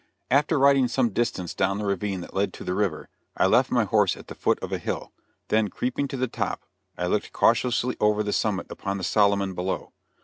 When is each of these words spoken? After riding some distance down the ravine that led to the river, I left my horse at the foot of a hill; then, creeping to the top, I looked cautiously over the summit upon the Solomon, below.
After 0.31 0.57
riding 0.57 0.87
some 0.87 1.09
distance 1.11 1.53
down 1.53 1.77
the 1.77 1.85
ravine 1.85 2.21
that 2.21 2.33
led 2.33 2.53
to 2.53 2.63
the 2.63 2.73
river, 2.73 3.07
I 3.37 3.45
left 3.45 3.69
my 3.69 3.83
horse 3.83 4.17
at 4.17 4.29
the 4.29 4.33
foot 4.33 4.57
of 4.57 4.71
a 4.73 4.79
hill; 4.79 5.11
then, 5.49 5.67
creeping 5.67 6.07
to 6.07 6.17
the 6.17 6.27
top, 6.27 6.63
I 6.97 7.05
looked 7.05 7.33
cautiously 7.33 7.97
over 7.99 8.23
the 8.23 8.33
summit 8.33 8.65
upon 8.71 8.97
the 8.97 9.03
Solomon, 9.03 9.53
below. 9.53 9.93